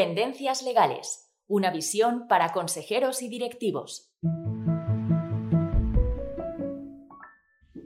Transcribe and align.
Tendencias 0.00 0.62
Legales, 0.62 1.30
una 1.46 1.70
visión 1.70 2.26
para 2.26 2.54
consejeros 2.54 3.20
y 3.20 3.28
directivos. 3.28 4.10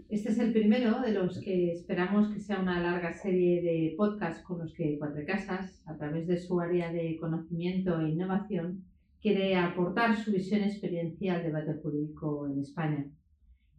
Este 0.08 0.28
es 0.28 0.38
el 0.38 0.52
primero 0.52 1.00
de 1.00 1.10
los 1.10 1.40
que 1.40 1.72
esperamos 1.72 2.32
que 2.32 2.38
sea 2.38 2.60
una 2.60 2.80
larga 2.80 3.12
serie 3.14 3.60
de 3.62 3.94
podcasts 3.96 4.44
con 4.44 4.60
los 4.60 4.72
que 4.74 4.96
Cuatro 4.96 5.24
Casas, 5.26 5.82
a 5.86 5.96
través 5.96 6.28
de 6.28 6.38
su 6.38 6.60
área 6.60 6.92
de 6.92 7.16
conocimiento 7.18 7.98
e 7.98 8.10
innovación, 8.10 8.84
quiere 9.20 9.56
aportar 9.56 10.16
su 10.16 10.30
visión 10.30 10.62
experiencial 10.62 11.38
al 11.38 11.42
debate 11.42 11.80
jurídico 11.82 12.46
en 12.46 12.60
España 12.60 13.06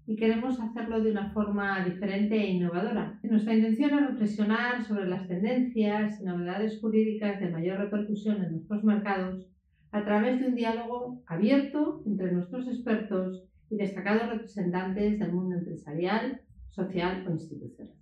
y 0.07 0.15
queremos 0.15 0.59
hacerlo 0.59 1.01
de 1.01 1.11
una 1.11 1.31
forma 1.31 1.83
diferente 1.83 2.35
e 2.35 2.51
innovadora. 2.51 3.19
Nuestra 3.23 3.55
intención 3.55 3.93
es 3.93 4.09
reflexionar 4.11 4.83
sobre 4.83 5.07
las 5.07 5.27
tendencias 5.27 6.21
y 6.21 6.25
novedades 6.25 6.79
jurídicas 6.79 7.39
de 7.39 7.49
mayor 7.49 7.79
repercusión 7.79 8.43
en 8.43 8.51
nuestros 8.51 8.83
mercados 8.83 9.47
a 9.91 10.03
través 10.03 10.39
de 10.39 10.47
un 10.47 10.55
diálogo 10.55 11.23
abierto 11.25 12.03
entre 12.05 12.31
nuestros 12.31 12.67
expertos 12.67 13.43
y 13.69 13.77
destacados 13.77 14.29
representantes 14.29 15.19
del 15.19 15.33
mundo 15.33 15.55
empresarial, 15.55 16.41
social 16.69 17.25
o 17.27 17.31
institucional. 17.31 17.93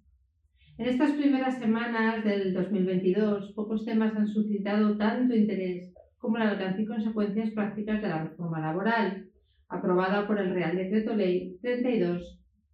En 0.77 0.87
estas 0.87 1.11
primeras 1.11 1.59
semanas 1.59 2.23
del 2.23 2.53
2022, 2.53 3.53
pocos 3.53 3.85
temas 3.85 4.15
han 4.15 4.27
suscitado 4.27 4.97
tanto 4.97 5.35
interés 5.35 5.93
como 6.17 6.37
el 6.37 6.43
alcance 6.43 6.81
y 6.81 6.85
consecuencias 6.85 7.51
prácticas 7.51 8.01
de 8.01 8.09
la 8.09 8.23
reforma 8.23 8.59
laboral, 8.59 9.27
aprobada 9.73 10.27
por 10.27 10.39
el 10.39 10.53
Real 10.53 10.75
Decreto 10.77 11.15
Ley 11.15 11.57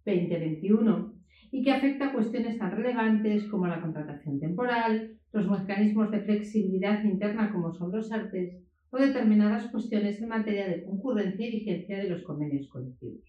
32-2021 0.04 1.14
y 1.52 1.62
que 1.64 1.72
afecta 1.72 2.08
a 2.08 2.12
cuestiones 2.12 2.58
tan 2.58 2.70
relevantes 2.70 3.44
como 3.44 3.66
la 3.66 3.80
contratación 3.80 4.38
temporal, 4.38 5.12
los 5.32 5.48
mecanismos 5.48 6.10
de 6.10 6.20
flexibilidad 6.20 7.02
interna 7.04 7.50
como 7.52 7.72
son 7.72 7.90
los 7.92 8.12
artes 8.12 8.54
o 8.90 8.98
determinadas 8.98 9.70
cuestiones 9.70 10.20
en 10.20 10.28
materia 10.28 10.68
de 10.68 10.84
concurrencia 10.84 11.46
y 11.46 11.52
vigencia 11.52 11.98
de 11.98 12.10
los 12.10 12.22
convenios 12.22 12.68
colectivos. 12.68 13.24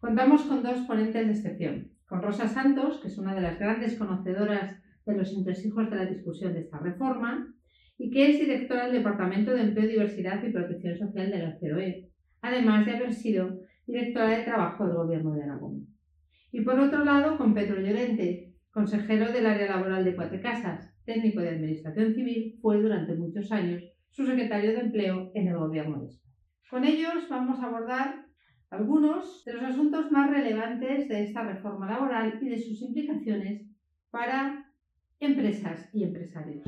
Contamos 0.00 0.42
con 0.42 0.62
dos 0.62 0.80
ponentes 0.80 1.26
de 1.26 1.32
excepción, 1.32 1.90
con 2.06 2.22
Rosa 2.22 2.48
Santos, 2.48 2.98
que 3.00 3.08
es 3.08 3.18
una 3.18 3.34
de 3.34 3.42
las 3.42 3.58
grandes 3.58 3.96
conocedoras 3.96 4.82
de 5.04 5.16
los 5.16 5.36
entresijos 5.36 5.90
de 5.90 5.96
la 5.96 6.06
discusión 6.06 6.54
de 6.54 6.60
esta 6.60 6.78
reforma, 6.78 7.54
y 7.98 8.10
que 8.10 8.30
es 8.30 8.40
directora 8.40 8.84
del 8.84 8.94
Departamento 8.94 9.50
de 9.52 9.60
Empleo, 9.60 9.86
Diversidad 9.86 10.42
y 10.42 10.52
Protección 10.52 10.96
Social 10.96 11.30
de 11.30 11.38
la 11.38 11.58
COE, 11.58 12.09
además 12.42 12.86
de 12.86 12.92
haber 12.92 13.12
sido 13.12 13.60
directora 13.86 14.28
de 14.28 14.44
trabajo 14.44 14.86
del 14.86 14.96
Gobierno 14.96 15.32
de 15.32 15.42
Aragón. 15.42 15.86
Y 16.52 16.62
por 16.62 16.78
otro 16.78 17.04
lado, 17.04 17.36
con 17.38 17.54
Pedro 17.54 17.80
Llorente, 17.80 18.54
consejero 18.70 19.32
del 19.32 19.46
área 19.46 19.76
laboral 19.76 20.04
de 20.04 20.16
Cuatro 20.16 20.40
Casas, 20.40 20.92
técnico 21.04 21.40
de 21.40 21.50
Administración 21.50 22.14
Civil, 22.14 22.58
fue 22.60 22.80
durante 22.80 23.14
muchos 23.14 23.50
años 23.52 23.82
su 24.10 24.26
secretario 24.26 24.72
de 24.72 24.80
Empleo 24.80 25.30
en 25.34 25.48
el 25.48 25.56
Gobierno 25.56 26.00
de 26.00 26.08
España. 26.08 26.34
Con 26.70 26.84
ellos 26.84 27.28
vamos 27.28 27.60
a 27.60 27.66
abordar 27.66 28.26
algunos 28.70 29.44
de 29.44 29.54
los 29.54 29.64
asuntos 29.64 30.12
más 30.12 30.30
relevantes 30.30 31.08
de 31.08 31.24
esta 31.24 31.42
reforma 31.42 31.90
laboral 31.90 32.38
y 32.40 32.48
de 32.48 32.58
sus 32.58 32.80
implicaciones 32.82 33.66
para 34.10 34.72
empresas 35.18 35.88
y 35.92 36.04
empresarios. 36.04 36.62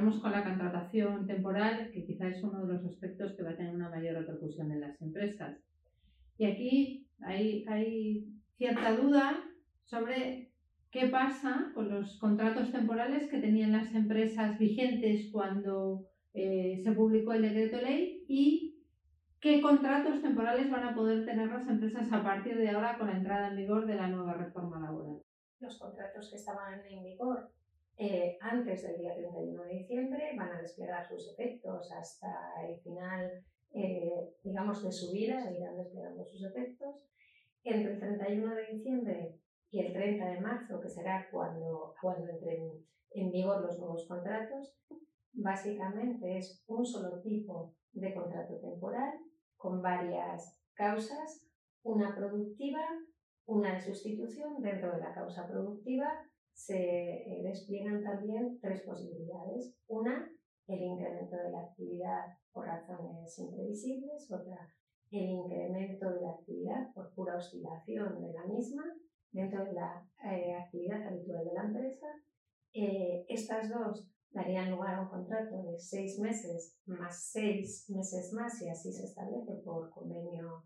Vamos 0.00 0.20
con 0.20 0.32
la 0.32 0.42
contratación 0.42 1.26
temporal, 1.26 1.90
que 1.92 2.06
quizá 2.06 2.26
es 2.26 2.42
uno 2.42 2.64
de 2.64 2.72
los 2.72 2.86
aspectos 2.86 3.34
que 3.34 3.42
va 3.42 3.50
a 3.50 3.56
tener 3.56 3.74
una 3.74 3.90
mayor 3.90 4.14
repercusión 4.14 4.72
en 4.72 4.80
las 4.80 4.98
empresas. 5.02 5.58
Y 6.38 6.46
aquí 6.46 7.06
hay, 7.20 7.66
hay 7.68 8.32
cierta 8.56 8.96
duda 8.96 9.44
sobre 9.84 10.52
qué 10.90 11.08
pasa 11.08 11.70
con 11.74 11.90
los 11.90 12.18
contratos 12.18 12.72
temporales 12.72 13.28
que 13.28 13.42
tenían 13.42 13.72
las 13.72 13.94
empresas 13.94 14.58
vigentes 14.58 15.28
cuando 15.30 16.06
eh, 16.32 16.80
se 16.82 16.92
publicó 16.92 17.34
el 17.34 17.42
decreto 17.42 17.76
ley 17.82 18.24
y 18.26 18.82
qué 19.38 19.60
contratos 19.60 20.22
temporales 20.22 20.70
van 20.70 20.84
a 20.84 20.94
poder 20.94 21.26
tener 21.26 21.48
las 21.48 21.68
empresas 21.68 22.10
a 22.10 22.22
partir 22.22 22.56
de 22.56 22.70
ahora 22.70 22.96
con 22.96 23.08
la 23.08 23.18
entrada 23.18 23.48
en 23.48 23.56
vigor 23.56 23.84
de 23.84 23.96
la 23.96 24.08
nueva 24.08 24.32
reforma 24.32 24.80
laboral. 24.80 25.20
Los 25.58 25.78
contratos 25.78 26.30
que 26.30 26.36
estaban 26.36 26.80
en 26.86 27.04
vigor 27.04 27.50
eh, 28.02 28.38
antes 28.40 28.82
del 28.82 28.96
día 28.96 29.14
31 29.14 29.62
de 29.62 29.74
diciembre 29.74 30.32
van 30.34 30.52
a 30.52 30.62
desplegar 30.62 31.06
sus 31.06 31.32
efectos 31.32 31.92
hasta 31.92 32.54
el 32.66 32.80
final, 32.80 33.44
eh, 33.74 34.32
digamos, 34.42 34.82
de 34.82 34.90
su 34.90 35.12
vida, 35.12 35.38
seguirán 35.38 35.76
desplegando 35.76 36.24
sus 36.24 36.42
efectos. 36.42 37.04
Entre 37.62 37.92
el 37.92 38.00
31 38.00 38.54
de 38.54 38.66
diciembre 38.72 39.38
y 39.70 39.80
el 39.80 39.92
30 39.92 40.30
de 40.30 40.40
marzo, 40.40 40.80
que 40.80 40.88
será 40.88 41.28
cuando, 41.30 41.94
cuando 42.00 42.26
entren 42.30 42.72
en 43.10 43.30
vigor 43.30 43.60
los 43.60 43.78
nuevos 43.78 44.08
contratos, 44.08 44.74
básicamente 45.34 46.38
es 46.38 46.64
un 46.68 46.86
solo 46.86 47.20
tipo 47.20 47.74
de 47.92 48.14
contrato 48.14 48.58
temporal 48.60 49.12
con 49.58 49.82
varias 49.82 50.58
causas, 50.72 51.46
una 51.82 52.16
productiva, 52.16 52.80
una 53.44 53.74
de 53.74 53.82
sustitución 53.82 54.62
dentro 54.62 54.90
de 54.92 55.00
la 55.00 55.12
causa 55.12 55.46
productiva 55.46 56.29
se 56.66 56.76
eh, 56.76 57.42
despliegan 57.42 58.02
también 58.02 58.58
tres 58.60 58.82
posibilidades. 58.82 59.74
Una, 59.88 60.30
el 60.66 60.82
incremento 60.82 61.36
de 61.36 61.50
la 61.50 61.62
actividad 61.62 62.26
por 62.52 62.66
razones 62.66 63.38
imprevisibles. 63.38 64.30
Otra, 64.30 64.68
el 65.10 65.30
incremento 65.30 66.10
de 66.10 66.20
la 66.20 66.30
actividad 66.30 66.92
por 66.94 67.12
pura 67.14 67.36
oscilación 67.36 68.20
de 68.20 68.32
la 68.32 68.44
misma 68.46 68.84
dentro 69.32 69.64
de 69.64 69.72
la 69.72 70.06
eh, 70.24 70.54
actividad 70.54 71.06
habitual 71.06 71.44
de 71.44 71.54
la 71.54 71.64
empresa. 71.64 72.06
Eh, 72.74 73.24
estas 73.28 73.70
dos 73.70 74.08
darían 74.30 74.70
lugar 74.70 74.94
a 74.94 75.02
un 75.02 75.08
contrato 75.08 75.62
de 75.62 75.78
seis 75.78 76.20
meses 76.20 76.78
más 76.84 77.30
seis 77.32 77.86
meses 77.88 78.32
más 78.32 78.62
y 78.62 78.68
así 78.68 78.92
se 78.92 79.04
establece 79.04 79.54
por 79.64 79.90
convenio 79.90 80.62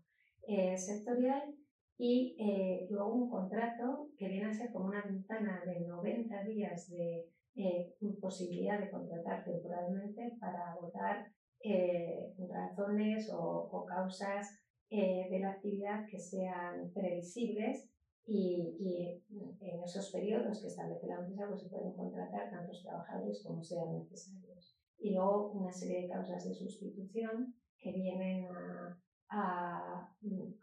sectorial 0.77 1.55
y 1.97 2.35
eh, 2.39 2.87
luego 2.89 3.13
un 3.13 3.29
contrato 3.29 4.09
que 4.17 4.27
viene 4.27 4.47
a 4.47 4.53
ser 4.53 4.71
como 4.71 4.87
una 4.87 5.01
ventana 5.03 5.63
de 5.65 5.79
90 5.81 6.43
días 6.43 6.89
de 6.89 7.25
eh, 7.55 7.93
posibilidad 8.19 8.79
de 8.79 8.89
contratar 8.89 9.45
temporalmente 9.45 10.33
para 10.39 10.73
abordar 10.73 11.27
eh, 11.63 12.33
razones 12.49 13.31
o, 13.33 13.85
causas 13.85 14.59
de 14.89 15.39
la 15.41 15.51
actividad 15.51 16.05
que 16.09 16.19
sean 16.19 16.91
previsibles 16.93 17.89
y, 18.25 18.77
y, 18.79 19.23
en 19.59 19.83
esos 19.83 20.09
periodos 20.11 20.61
que 20.61 20.67
establece 20.67 21.07
la 21.07 21.19
empresa 21.19 21.47
pues 21.49 21.61
se 21.61 21.69
pueden 21.69 21.91
contratar 21.93 22.49
tantos 22.49 22.81
trabajadores 22.83 23.43
como 23.43 23.61
sean 23.63 23.97
necesarios. 23.97 24.77
Y 24.99 25.13
luego 25.13 25.51
una 25.51 25.71
serie 25.71 26.03
de 26.03 26.09
causas 26.09 26.47
de 26.47 26.53
sustitución 26.53 27.53
que 27.79 27.91
vienen 27.91 28.45
a, 28.45 28.97
a, 29.29 30.07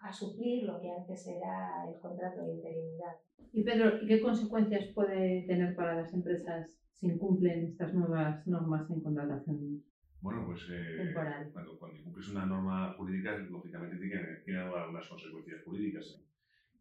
a, 0.01 0.13
suplir 0.13 0.65
lo 0.65 0.81
que 0.81 0.91
antes 0.91 1.27
era 1.27 1.85
el 1.89 2.01
contrato 2.01 2.45
de 2.45 2.55
interinidad. 2.55 3.15
Y 3.53 3.63
Pedro, 3.63 4.01
¿qué 4.07 4.21
consecuencias 4.21 4.87
puede 4.95 5.45
tener 5.47 5.75
para 5.75 5.95
las 5.95 6.13
empresas 6.15 6.79
si 6.93 7.07
incumplen 7.07 7.65
estas 7.65 7.93
nuevas 7.95 8.47
normas 8.47 8.89
en 8.91 9.01
contratación? 9.01 9.83
Bueno, 10.21 10.47
pues 10.47 10.69
eh, 10.71 11.13
cuando, 11.13 11.77
cuando, 11.79 11.99
incumples 11.99 12.29
una 12.29 12.47
norma 12.47 12.95
jurídica, 12.95 13.37
lógicamente 13.39 13.97
tiene, 13.97 14.37
tiene 14.45 14.61
algunas 14.61 15.09
consecuencias 15.09 15.63
jurídicas. 15.65 16.25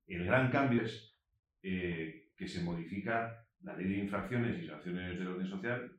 El 0.06 0.26
gran 0.26 0.52
cambio 0.52 0.84
es 0.84 1.18
eh, 1.64 2.30
que 2.38 2.48
se 2.48 2.64
modifica 2.64 3.46
la 3.64 3.76
ley 3.76 3.90
de 3.90 3.98
infracciones 3.98 4.62
y 4.62 4.68
sanciones 4.68 5.18
del 5.18 5.28
orden 5.28 5.48
social, 5.48 5.92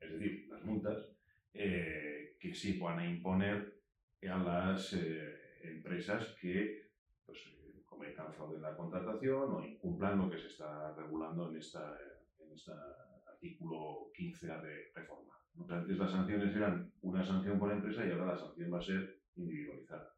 es 0.00 0.12
decir, 0.12 0.46
las 0.48 0.64
multas, 0.64 0.96
eh, 1.52 2.36
que 2.40 2.54
sí 2.54 2.78
van 2.78 2.98
a 2.98 3.10
imponer 3.10 3.79
a 4.28 4.38
las 4.38 4.92
eh, 4.92 5.34
empresas 5.62 6.36
que 6.40 6.90
pues, 7.24 7.38
eh, 7.46 7.82
cometan 7.86 8.32
fraude 8.34 8.56
en 8.56 8.62
la 8.62 8.76
contratación 8.76 9.54
o 9.54 9.64
incumplan 9.64 10.18
lo 10.18 10.30
que 10.30 10.38
se 10.38 10.48
está 10.48 10.94
regulando 10.94 11.50
en, 11.50 11.56
esta, 11.56 11.96
en 12.38 12.52
este 12.52 12.72
artículo 13.26 14.10
15 14.14 14.46
de 14.46 14.92
reforma. 14.94 15.34
Antes 15.68 15.98
las 15.98 16.10
sanciones 16.10 16.54
eran 16.54 16.92
una 17.02 17.24
sanción 17.24 17.58
por 17.58 17.72
empresa 17.72 18.06
y 18.06 18.10
ahora 18.10 18.26
la 18.26 18.38
sanción 18.38 18.72
va 18.72 18.78
a 18.78 18.82
ser 18.82 19.20
individualizada. 19.36 20.14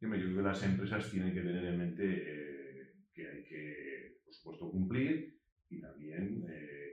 Yo 0.00 0.10
creo 0.10 0.36
que 0.36 0.42
las 0.42 0.62
empresas 0.62 1.10
tienen 1.10 1.32
que 1.32 1.40
tener 1.40 1.64
en 1.64 1.78
mente 1.78 2.04
eh, 2.04 2.92
que 3.12 3.28
hay 3.28 3.44
que, 3.44 4.18
por 4.24 4.34
supuesto, 4.34 4.70
cumplir 4.70 5.38
y 5.70 5.80
también 5.80 6.46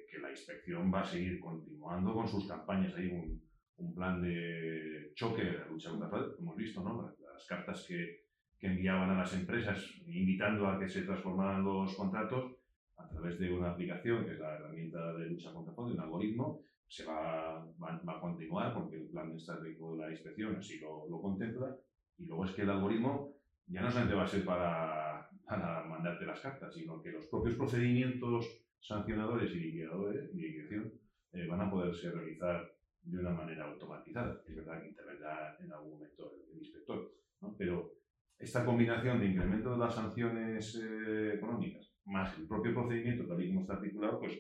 que 0.10 0.20
la 0.20 0.32
inspección 0.32 0.94
va 0.94 1.02
a 1.02 1.06
seguir 1.06 1.40
continuando 1.40 2.14
con 2.14 2.28
sus 2.28 2.48
campañas. 2.48 2.96
Hay 2.96 3.08
un, 3.08 3.42
un 3.82 3.96
plan 3.96 4.22
de 4.22 5.12
choque 5.16 5.44
de 5.44 5.58
la 5.58 5.68
lucha 5.68 5.90
contra 5.90 6.08
el 6.08 6.12
fraude, 6.12 6.36
hemos 6.40 6.56
visto, 6.56 6.84
¿no? 6.84 7.14
Las 7.34 7.46
cartas 7.46 7.86
que, 7.88 8.22
que, 8.60 8.68
enviaban 8.68 9.10
a 9.10 9.18
las 9.18 9.34
empresas 9.34 9.84
invitando 10.06 10.68
a 10.68 10.80
que 10.80 10.88
se 10.88 11.02
transformaran 11.02 11.64
los 11.64 11.96
contratos 11.96 12.54
a 12.98 13.08
través 13.08 13.40
de 13.40 13.52
una 13.52 13.72
aplicación 13.72 14.26
que 14.26 14.34
es 14.34 14.40
la 14.40 14.56
herramienta 14.56 15.14
de 15.14 15.28
lucha 15.28 15.52
contra 15.54 15.72
el 15.72 15.76
fraude, 15.76 15.94
un 15.94 16.02
algoritmo, 16.02 16.62
se 16.88 17.06
va, 17.06 17.66
va, 17.82 18.02
a 18.06 18.20
continuar 18.20 18.74
porque 18.74 18.98
el 18.98 19.08
plan 19.08 19.32
estratégico 19.32 19.96
de 19.96 20.04
la 20.04 20.12
inspección 20.12 20.56
así 20.58 20.80
lo, 20.80 21.08
lo 21.10 21.22
contempla 21.22 21.76
y 22.18 22.26
luego 22.26 22.46
es 22.46 22.52
que 22.52 22.64
el 22.64 22.70
algoritmo 22.70 23.34
ya 23.68 23.82
no 23.82 23.90
solamente 23.90 24.16
va 24.16 24.24
a 24.24 24.28
ser 24.28 24.44
para, 24.44 25.30
para 25.46 25.86
mandarte 25.86 26.26
las 26.26 26.40
cartas, 26.42 26.74
sino 26.74 27.02
que 27.02 27.12
los 27.12 27.28
propios 27.28 27.56
procedimientos 27.56 28.46
sancionadores 28.80 29.52
y 29.52 29.60
liquidadores, 29.60 30.34
liquidación 30.34 30.92
eh, 31.34 31.48
van 31.48 31.62
a 31.62 31.72
poderse 31.72 32.12
realizar 32.12 32.70
de 33.04 33.18
una 33.18 33.32
manera 33.32 33.66
automatizada. 33.66 34.42
Es 34.48 34.56
verdad 34.56 34.82
que 34.82 34.90
intervendrá 34.90 35.58
en 35.60 35.72
algún 35.72 35.92
momento 35.92 36.32
el, 36.34 36.58
inspector, 36.60 37.12
pero 37.58 37.94
esta 38.38 38.66
combinación 38.66 39.20
de 39.20 39.28
incremento 39.28 39.72
de 39.72 39.78
las 39.78 39.96
sanciones 39.96 40.76
eh, 40.76 41.36
económicas 41.36 41.92
más 42.06 42.38
el 42.38 42.48
propio 42.48 42.74
procedimiento 42.74 43.28
tal 43.28 43.42
y 43.42 43.48
como 43.48 43.62
está 43.62 43.74
articulado, 43.74 44.20
pues 44.20 44.34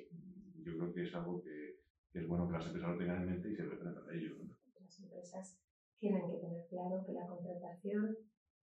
yo 0.63 0.77
creo 0.77 0.93
que 0.93 1.03
es 1.03 1.15
algo 1.15 1.41
que, 1.41 1.79
es 2.13 2.27
bueno 2.27 2.47
que 2.47 2.53
las 2.53 2.65
empresas 2.65 2.91
lo 2.91 2.97
tengan 2.97 3.21
en 3.21 3.29
mente 3.29 3.51
y 3.51 3.55
se 3.55 3.63
preparen 3.63 3.95
para 3.95 4.13
ello. 4.13 4.35
Las 4.79 4.99
empresas 4.99 5.61
tienen 5.97 6.27
que 6.27 6.37
tener 6.37 6.67
claro 6.67 7.03
que 7.05 7.13
la 7.13 7.27
contratación 7.27 8.17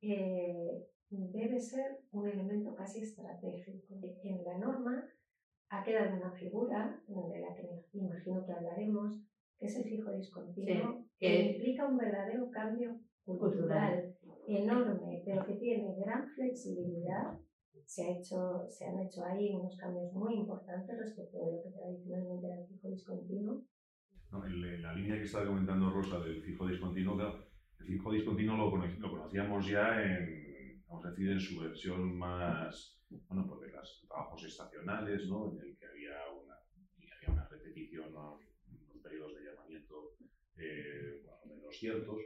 eh, 0.03 0.87
debe 1.11 1.61
ser 1.61 2.01
un 2.11 2.29
elemento 2.29 2.75
casi 2.75 3.03
estratégico. 3.03 3.95
En 4.23 4.45
la 4.45 4.59
norma 4.59 5.05
ha 5.69 5.85
quedado 5.85 6.17
una 6.17 6.33
figura 6.33 7.03
de 7.07 7.41
la 7.41 7.55
que 7.55 7.85
imagino 7.93 8.45
que 8.45 8.53
hablaremos, 8.53 9.15
que 9.15 9.36
es 9.61 9.77
el 9.77 9.85
fijo 9.85 10.13
discontinuo, 10.13 11.05
que 11.19 11.53
implica 11.53 11.87
un 11.87 11.97
verdadero 11.97 12.51
cambio 12.51 13.01
cultural, 13.25 14.15
enorme, 14.47 15.23
pero 15.25 15.45
que 15.45 15.55
tiene 15.55 15.97
gran 16.05 16.29
flexibilidad. 16.35 17.39
Se, 17.85 18.05
ha 18.05 18.19
hecho, 18.19 18.67
se 18.69 18.87
han 18.87 18.99
hecho 19.01 19.25
ahí 19.25 19.55
unos 19.55 19.77
cambios 19.77 20.13
muy 20.13 20.35
importantes 20.35 20.99
respecto 20.99 21.39
de 21.39 21.53
lo 21.53 21.63
que 21.63 21.71
tradicionalmente 21.71 22.47
era 22.47 22.61
el 22.61 22.67
fijo 22.67 22.89
discontinuo. 22.89 23.65
en, 24.45 24.83
la 24.83 24.93
línea 24.93 25.17
que 25.17 25.25
estaba 25.25 25.47
comentando 25.47 25.91
Rosa 25.91 26.19
del 26.21 26.43
fijo 26.43 26.67
discontinuo, 26.67 27.17
el 27.79 27.87
fijo 27.87 28.13
discontinuo 28.13 28.57
lo, 28.57 28.77
lo 28.77 29.11
conocíamos 29.11 29.69
ya 29.69 30.03
en, 30.03 30.83
vamos 30.89 31.07
a 31.07 31.11
decir, 31.11 31.31
en 31.31 31.41
su 31.41 31.61
versión 31.61 32.17
más, 32.19 33.01
bueno, 33.29 33.47
pues 33.47 33.61
de 33.61 33.77
los 33.77 34.05
trabajos 34.09 34.45
estacionales, 34.45 35.29
¿no? 35.29 35.53
en 35.53 35.61
el 35.61 35.77
que 35.77 35.87
había 35.87 36.17
una, 36.43 36.57
había 37.17 37.31
una 37.31 37.49
repetición, 37.49 38.13
unos, 38.13 38.41
periodos 39.07 39.35
de 39.35 39.45
llamamiento 39.45 40.13
eh, 40.59 41.23
menos 41.47 41.77
ciertos. 41.77 42.19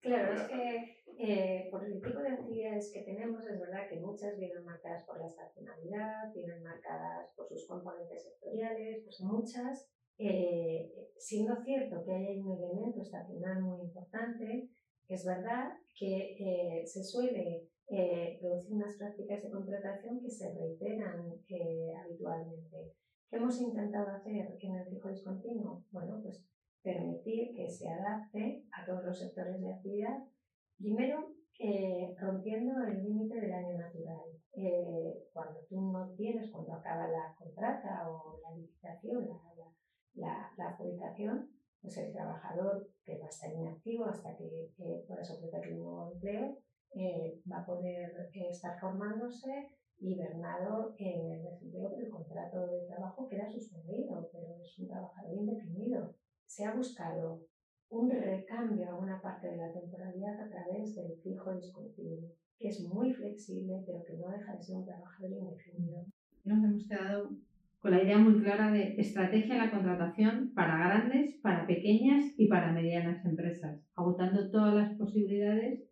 Claro, 0.00 0.34
es 0.34 0.42
que 0.42 1.02
eh, 1.18 1.68
por 1.70 1.82
el 1.84 2.00
tipo 2.00 2.18
de 2.18 2.28
actividades 2.28 2.92
que 2.92 3.02
tenemos, 3.02 3.46
es 3.46 3.58
verdad 3.58 3.88
que 3.88 4.00
muchas 4.00 4.36
vienen 4.36 4.64
marcadas 4.64 5.04
por 5.06 5.18
la 5.18 5.28
estacionalidad, 5.28 6.32
vienen 6.34 6.62
marcadas 6.62 7.32
por 7.36 7.48
sus 7.48 7.66
componentes 7.66 8.22
sectoriales, 8.22 9.02
pues 9.04 9.20
muchas, 9.22 9.90
eh, 10.18 10.92
siendo 11.16 11.56
cierto 11.64 12.04
que 12.04 12.12
hay 12.12 12.38
un 12.38 12.52
elemento 12.52 13.00
estacional 13.00 13.62
muy 13.62 13.80
importante, 13.80 14.68
es 15.08 15.24
verdad 15.24 15.72
que 15.94 16.36
eh, 16.38 16.86
se 16.86 17.02
suele 17.02 17.68
eh, 17.88 18.38
producir 18.40 18.74
unas 18.74 18.96
prácticas 18.96 19.42
de 19.42 19.50
contratación 19.50 20.20
que 20.20 20.30
se 20.30 20.52
reiteran 20.52 21.42
eh, 21.48 21.92
habitualmente. 22.02 22.94
¿Qué 23.30 23.36
hemos 23.36 23.60
intentado 23.60 24.08
hacer 24.08 24.56
en 24.60 24.74
el 24.76 24.86
fijo 24.88 25.08
discontinuo? 25.08 25.84
Bueno, 25.90 26.20
pues 26.22 26.44
permitir 26.82 27.54
que 27.56 27.68
se 27.68 27.88
adapte 27.88 28.64
a 28.72 28.84
todos 28.84 29.04
los 29.04 29.18
sectores 29.18 29.60
de 29.60 29.72
actividad. 29.72 30.24
Primero, 30.78 31.34
rompiendo 32.18 32.84
el 32.84 33.02
límite 33.02 33.40
del 33.40 33.52
año 33.52 33.78
natural. 33.78 34.20
cuando 35.32 35.60
tú 35.68 35.80
no 35.92 36.14
tienes, 36.16 36.50
cuando 36.50 36.74
acaba 36.74 37.08
la 37.08 37.34
contrata 37.36 38.08
o 38.10 38.38
la 38.42 38.56
licitación, 38.56 39.28
la, 39.28 39.72
la, 40.14 40.52
la 40.56 40.68
adjudicación, 40.70 41.50
pues 41.84 41.98
el 41.98 42.12
trabajador 42.12 42.88
que 43.04 43.18
va 43.18 43.26
a 43.26 43.28
estar 43.28 43.52
inactivo 43.52 44.06
hasta 44.06 44.34
que 44.36 44.72
eh, 44.78 45.04
puedas 45.06 45.30
ofrecerle 45.30 45.74
un 45.74 45.82
nuevo 45.82 46.12
empleo 46.12 46.56
eh, 46.94 47.42
va 47.50 47.58
a 47.58 47.66
poder 47.66 48.30
eh, 48.32 48.48
estar 48.48 48.80
formándose 48.80 49.68
hibernado 50.00 50.94
en 50.98 51.32
el 51.32 51.42
desempleo, 51.42 51.90
pero 51.90 52.06
el 52.06 52.10
contrato 52.10 52.66
de 52.66 52.86
trabajo 52.86 53.28
queda 53.28 53.48
suspendido, 53.48 54.28
pero 54.32 54.56
es 54.62 54.78
un 54.78 54.88
trabajador 54.88 55.34
indefinido. 55.36 56.14
Se 56.46 56.64
ha 56.64 56.74
buscado 56.74 57.46
un 57.90 58.10
recambio 58.10 58.90
a 58.90 58.98
una 58.98 59.20
parte 59.20 59.48
de 59.48 59.56
la 59.56 59.72
temporalidad 59.72 60.40
a 60.40 60.48
través 60.48 60.94
del 60.96 61.16
fijo 61.22 61.54
discontinuo, 61.54 62.32
que 62.58 62.68
es 62.68 62.80
muy 62.88 63.12
flexible, 63.12 63.82
pero 63.86 64.04
que 64.04 64.16
no 64.16 64.30
deja 64.30 64.56
de 64.56 64.62
ser 64.62 64.76
un 64.76 64.84
trabajador 64.84 65.30
indefinido. 65.30 66.04
Nos 66.44 66.64
hemos 66.64 66.88
quedado 66.88 67.30
con 67.80 67.90
la 67.90 68.02
idea 68.02 68.18
muy 68.18 68.42
clara 68.42 68.72
de 68.72 68.94
estrategia 68.98 69.54
en 69.54 69.60
la 69.60 69.70
contratación 69.70 70.52
para 70.54 70.78
grandes, 70.78 71.38
para 71.42 71.66
pequeñas 71.66 72.32
y 72.36 72.48
para 72.48 72.72
medianas 72.72 73.24
empresas, 73.24 73.78
agotando 73.94 74.50
todas 74.50 74.74
las 74.74 74.96
posibilidades 74.96 75.84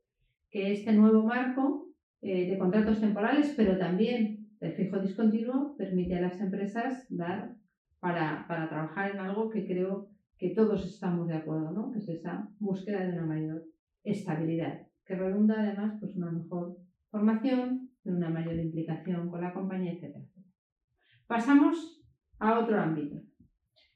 que 0.51 0.73
este 0.73 0.93
nuevo 0.93 1.23
marco 1.23 1.92
eh, 2.23 2.49
de 2.49 2.59
contratos 2.59 3.01
temporales, 3.01 3.53
pero 3.57 3.77
también 3.77 4.49
del 4.61 4.73
fijo 4.75 4.99
discontinuo, 5.01 5.77
permite 5.77 6.17
a 6.17 6.21
las 6.21 6.41
empresas 6.41 7.05
dar 7.09 7.57
para, 7.99 8.47
para 8.47 8.69
trabajar 8.69 9.11
en 9.11 9.19
algo 9.19 9.51
que 9.51 9.67
creo 9.67 10.09
que 10.39 10.51
todos 10.51 10.85
estamos 10.85 11.29
de 11.29 11.35
acuerdo, 11.35 11.73
¿no? 11.73 11.91
que 11.91 11.99
es 11.99 12.09
esa 12.09 12.49
búsqueda 12.59 13.05
de 13.05 13.13
una 13.13 13.27
mayor 13.27 13.65
estabilidad, 14.05 14.87
que 15.05 15.17
redunda 15.17 15.61
además 15.61 15.97
pues, 16.01 16.17
una 16.17 16.31
mejor 16.31 16.77
formación, 17.11 17.91
una 18.05 18.31
mayor 18.31 18.55
implicación 18.55 19.29
con 19.29 19.41
la 19.41 19.53
compañía, 19.53 19.93
etc. 19.93 20.17
Pasamos 21.27 22.05
a 22.39 22.59
otro 22.59 22.81
ámbito, 22.81 23.21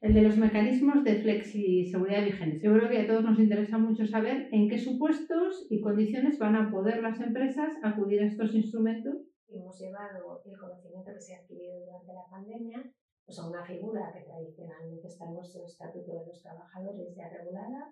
el 0.06 0.14
de 0.14 0.22
los 0.22 0.36
mecanismos 0.36 1.02
de 1.02 1.16
flexiseguridad 1.16 2.24
vigentes. 2.24 2.62
Yo 2.62 2.72
creo 2.74 2.88
que 2.88 3.00
a 3.00 3.06
todos 3.08 3.24
nos 3.24 3.40
interesa 3.40 3.76
mucho 3.76 4.06
saber 4.06 4.48
en 4.52 4.68
qué 4.68 4.78
supuestos 4.78 5.66
y 5.68 5.80
condiciones 5.80 6.38
van 6.38 6.54
a 6.54 6.70
poder 6.70 7.02
las 7.02 7.20
empresas 7.20 7.74
acudir 7.82 8.22
a 8.22 8.26
estos 8.26 8.54
instrumentos. 8.54 9.16
Hemos 9.48 9.76
llevado 9.80 10.42
el 10.44 10.56
conocimiento 10.56 11.10
que 11.12 11.20
se 11.20 11.34
ha 11.34 11.38
adquirido 11.40 11.80
durante 11.80 12.12
la 12.12 12.24
pandemia 12.30 12.84
pues 13.24 13.40
a 13.40 13.50
una 13.50 13.64
figura 13.64 14.12
que 14.14 14.20
tradicionalmente 14.20 15.08
está 15.08 15.24
en 15.24 15.34
nuestro 15.34 15.64
Estatuto 15.64 16.20
de 16.20 16.26
los 16.26 16.40
Trabajadores 16.40 17.12
ya 17.16 17.28
regulada. 17.28 17.90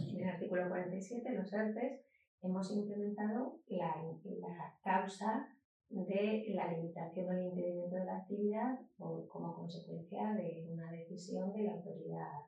En 0.00 0.20
el 0.20 0.28
artículo 0.28 0.68
47, 0.68 1.32
los 1.36 1.52
ERTES, 1.52 2.04
hemos 2.42 2.72
implementado 2.72 3.60
la, 3.68 3.94
la 4.40 4.74
causa 4.82 5.48
de 5.90 6.44
la 6.54 6.70
limitación 6.72 7.28
o 7.28 7.32
el 7.32 7.46
impedimento 7.46 7.96
de 7.96 8.04
la 8.04 8.18
actividad 8.18 8.78
como 8.96 9.54
consecuencia 9.54 10.34
de 10.34 10.66
una 10.70 10.92
decisión 10.92 11.52
de 11.52 11.62
la 11.62 11.72
autoridad 11.72 12.44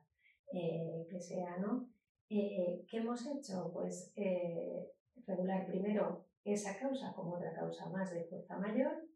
eh, 0.53 1.07
que 1.09 1.19
sea, 1.19 1.57
¿no? 1.57 1.89
Eh, 2.29 2.85
¿Qué 2.89 2.97
hemos 2.97 3.25
hecho? 3.25 3.71
Pues 3.73 4.13
eh, 4.15 4.91
regular 5.25 5.65
primero 5.65 6.25
esa 6.43 6.77
causa 6.77 7.13
como 7.13 7.35
otra 7.35 7.53
causa 7.53 7.89
más 7.89 8.13
de 8.13 8.25
fuerza 8.25 8.57
mayor, 8.57 9.07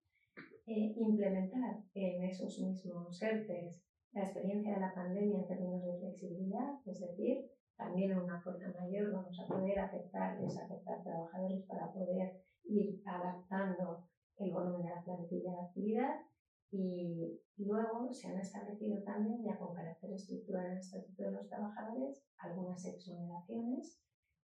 implementar 0.65 1.83
en 1.93 2.23
esos 2.23 2.59
mismos 2.59 3.21
ERTES 3.21 3.83
la 4.13 4.23
experiencia 4.23 4.73
de 4.73 4.79
la 4.79 4.95
pandemia 4.95 5.39
en 5.39 5.47
términos 5.47 5.83
de 5.83 5.99
flexibilidad, 5.99 6.79
es 6.85 7.01
decir, 7.01 7.51
también 7.75 8.11
en 8.11 8.19
una 8.19 8.41
fuerza 8.41 8.73
mayor 8.79 9.11
vamos 9.11 9.37
a 9.39 9.47
poder 9.47 9.77
afectar, 9.79 10.39
desafectar 10.39 11.03
trabajadores 11.03 11.65
para 11.67 11.91
poder 11.91 12.41
ir 12.63 13.01
adaptando 13.05 14.07
el 14.37 14.51
volumen 14.51 14.83
de 14.83 14.89
la 14.89 15.03
plantilla 15.03 15.51
de 15.51 15.61
actividad 15.61 16.15
y 16.71 17.39
luego 17.57 18.11
se 18.11 18.27
han 18.27 18.39
establecido 18.39 19.01
también, 19.03 19.43
ya 19.43 19.57
con 19.57 19.73
carácter 19.73 20.11
estructural 20.11 20.65
en 20.65 20.71
el 20.73 20.77
Estatuto 20.77 21.23
de 21.23 21.31
los 21.31 21.47
Trabajadores, 21.47 22.23
algunas 22.37 22.85
exoneraciones 22.85 24.01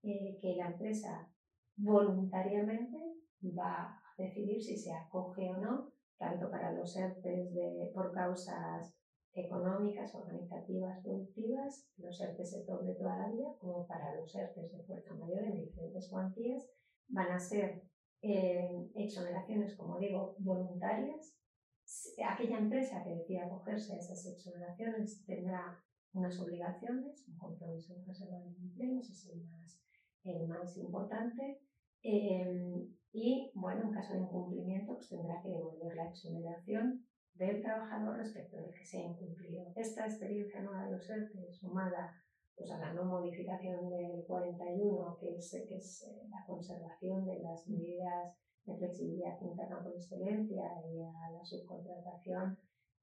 eh, 0.03 0.37
que 0.41 0.55
la 0.55 0.67
empresa 0.67 1.29
voluntariamente 1.75 2.97
va 3.43 3.83
a 3.83 4.01
decidir 4.17 4.61
si 4.61 4.77
se 4.77 4.93
acoge 4.93 5.49
o 5.51 5.57
no, 5.57 5.91
tanto 6.17 6.49
para 6.49 6.71
los 6.71 6.95
ERTES 6.95 7.53
de, 7.53 7.91
por 7.93 8.11
causas 8.11 8.95
económicas, 9.33 10.15
organizativas, 10.15 11.03
productivas, 11.03 11.89
los 11.97 12.19
ERTES 12.21 12.51
de 12.53 12.65
todo 12.65 12.83
de 12.83 12.95
toda 12.95 13.17
la 13.17 13.29
vida, 13.29 13.49
como 13.59 13.85
para 13.85 14.15
los 14.15 14.33
ERTES 14.33 14.71
de 14.71 14.83
fuerza 14.83 15.13
mayor 15.15 15.43
en 15.43 15.65
diferentes 15.65 16.09
cuantías, 16.09 16.65
van 17.09 17.31
a 17.31 17.39
ser 17.39 17.83
eh, 18.27 18.89
exoneraciones, 18.95 19.75
como 19.75 19.99
digo, 19.99 20.35
voluntarias. 20.39 21.37
Aquella 22.27 22.57
empresa 22.57 23.03
que 23.03 23.11
decida 23.11 23.45
acogerse 23.45 23.93
a 23.93 23.97
esas 23.97 24.25
exoneraciones 24.25 25.23
tendrá 25.27 25.79
unas 26.13 26.39
obligaciones, 26.39 27.23
un 27.27 27.37
compromiso 27.37 27.93
de 27.93 28.05
reserva 28.05 28.39
de 28.39 28.47
empleo, 28.47 28.99
ese 28.99 29.11
es 29.11 29.27
el 29.27 29.45
más, 29.45 29.79
el 30.23 30.47
más 30.47 30.75
importante. 30.77 31.61
Eh, 32.01 32.87
y, 33.13 33.51
bueno, 33.53 33.83
en 33.83 33.91
caso 33.91 34.13
de 34.13 34.21
incumplimiento, 34.21 34.95
pues 34.95 35.09
tendrá 35.09 35.41
que 35.43 35.49
devolver 35.49 35.95
la 35.95 36.09
exoneración 36.09 37.05
del 37.35 37.61
trabajador 37.61 38.17
respecto 38.17 38.57
del 38.57 38.73
que 38.73 38.85
se 38.85 38.97
ha 38.97 39.03
incumplido. 39.03 39.71
Esta 39.75 40.05
experiencia 40.05 40.61
nueva 40.61 40.85
de 40.85 40.93
los 40.93 41.07
ERTE, 41.07 41.51
sumada 41.51 42.11
pues 42.55 42.71
a 42.71 42.77
la 42.77 42.93
no 42.93 43.05
modificación 43.05 43.89
del 43.89 44.23
41, 44.25 45.17
que 45.19 45.35
es, 45.35 45.51
que 45.67 45.75
es 45.75 46.03
eh, 46.03 46.27
la 46.29 46.45
conservación 46.45 47.25
de 47.25 47.39
las 47.39 47.67
medidas 47.67 48.33
de 48.65 48.77
flexibilidad 48.77 49.39
interna 49.41 49.83
por 49.83 49.93
excelencia 49.93 50.63
y 50.89 51.01
a 51.01 51.31
la 51.31 51.43
subcontratación, 51.43 52.57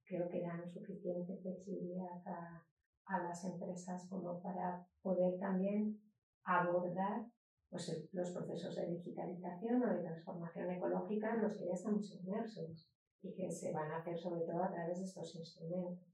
creo 0.05 0.29
que 0.29 0.43
dan 0.43 0.69
suficiente 0.69 1.37
flexibilidad 1.37 2.27
a, 2.27 2.67
a 3.07 3.23
las 3.23 3.45
empresas 3.45 4.09
como 4.09 4.41
para 4.43 4.87
poder 5.03 5.39
también 5.39 6.01
abordar 6.45 7.27
pues, 7.71 8.09
los 8.13 8.31
procesos 8.31 8.75
de 8.77 8.87
digitalización 8.87 9.83
o 9.83 9.95
de 9.95 10.03
transformación 10.03 10.71
ecológica 10.71 11.35
en 11.35 11.43
los 11.43 11.57
que 11.57 11.67
ya 11.67 11.75
estamos 11.75 12.11
inmersos 12.13 12.89
y 13.23 13.33
que 13.35 13.51
se 13.51 13.73
van 13.73 13.91
a 13.93 13.99
hacer 13.99 14.19
sobre 14.19 14.43
todo 14.43 14.65
a 14.65 14.71
través 14.71 14.99
de 14.99 15.05
estos 15.05 15.35
instrumentos. 15.37 16.12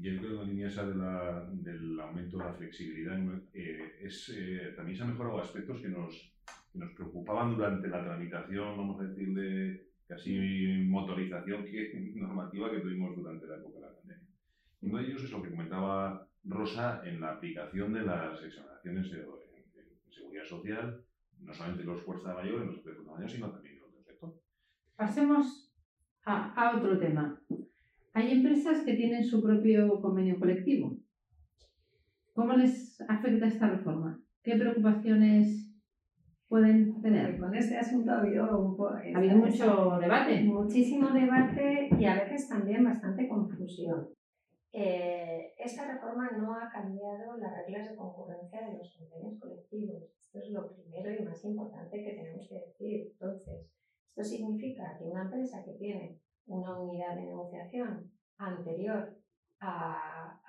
Yo 0.00 0.16
creo 0.16 0.30
que 0.30 0.36
la 0.36 0.42
línea 0.44 0.68
esa 0.68 0.86
de 0.86 0.94
la, 0.94 1.44
del 1.50 1.98
aumento 1.98 2.38
de 2.38 2.44
la 2.44 2.52
flexibilidad 2.52 3.18
eh, 3.52 3.98
es, 4.02 4.32
eh, 4.36 4.72
también 4.76 4.96
se 4.96 5.02
han 5.02 5.10
mejorado 5.10 5.40
aspectos 5.40 5.80
que 5.80 5.88
nos, 5.88 6.32
que 6.72 6.78
nos 6.78 6.92
preocupaban 6.92 7.56
durante 7.56 7.88
la 7.88 8.04
tramitación, 8.04 8.76
vamos 8.76 9.00
a 9.00 9.04
decir, 9.04 9.34
de 9.34 9.88
casi 10.06 10.84
motorización 10.88 11.64
que, 11.64 12.12
normativa 12.14 12.70
que 12.70 12.78
tuvimos 12.78 13.16
durante 13.16 13.46
la 13.48 13.56
época 13.56 13.74
de 13.74 13.86
la 13.86 13.94
pandemia. 13.96 14.28
Uno 14.82 14.98
de 14.98 15.04
ellos 15.04 15.24
es 15.24 15.32
lo 15.32 15.42
que 15.42 15.50
comentaba 15.50 16.28
Rosa 16.44 17.02
en 17.04 17.20
la 17.20 17.32
aplicación 17.32 17.92
de 17.92 18.02
las 18.02 18.40
exoneraciones 18.40 19.12
en, 19.12 19.26
seguridad 20.10 20.44
social, 20.44 21.04
no 21.40 21.52
solamente 21.52 21.84
los 21.84 22.02
fuerzas 22.02 22.34
mayores, 22.36 22.66
los 22.66 22.84
de 22.84 22.94
fuerza 22.94 23.28
sino 23.28 23.50
también 23.50 23.76
en 23.76 23.82
otro 23.82 24.02
sector. 24.04 24.40
Pasemos 24.94 25.72
a, 26.24 26.54
a 26.54 26.76
otro 26.76 26.98
tema. 26.98 27.40
Hay 28.18 28.32
empresas 28.32 28.82
que 28.84 28.94
tienen 28.94 29.22
su 29.22 29.40
propio 29.40 30.00
convenio 30.02 30.40
colectivo. 30.40 30.96
¿Cómo 32.34 32.54
les 32.54 33.00
afecta 33.08 33.46
esta 33.46 33.68
reforma? 33.68 34.20
¿Qué 34.42 34.56
preocupaciones 34.56 35.72
pueden 36.48 37.00
tener? 37.00 37.38
Con 37.38 37.54
este 37.54 37.76
asunto 37.76 38.10
ha 38.10 38.18
habido, 38.18 38.42
ha 38.44 39.18
habido 39.18 39.36
mucho 39.36 40.00
debate. 40.00 40.42
Muchísimo 40.42 41.10
debate 41.10 41.90
y 41.96 42.04
a 42.06 42.14
veces 42.24 42.48
también 42.48 42.82
bastante 42.82 43.28
confusión. 43.28 44.08
Eh, 44.72 45.52
esta 45.56 45.86
reforma 45.86 46.28
no 46.36 46.56
ha 46.56 46.68
cambiado 46.72 47.36
las 47.38 47.52
reglas 47.64 47.88
de 47.88 47.94
concurrencia 47.94 48.66
de 48.66 48.78
los 48.78 48.96
convenios 48.98 49.38
colectivos. 49.38 50.02
Esto 50.18 50.40
es 50.40 50.50
lo 50.50 50.74
primero 50.74 51.14
y 51.14 51.24
más 51.24 51.44
importante 51.44 52.02
que 52.02 52.14
tenemos 52.14 52.48
que 52.48 52.56
decir. 52.56 53.12
Entonces, 53.12 53.70
esto 54.08 54.24
significa 54.24 54.98
que 54.98 55.04
una 55.04 55.22
empresa 55.22 55.64
que 55.64 55.74
tiene 55.74 56.18
una 56.48 56.78
unidad 56.78 57.14
de 57.14 57.26
negociación 57.26 58.10
anterior 58.38 59.16
a, 59.60 60.40